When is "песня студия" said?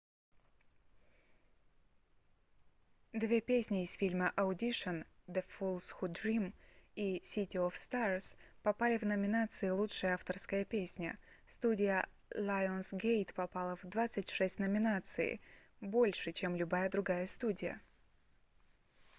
10.65-12.07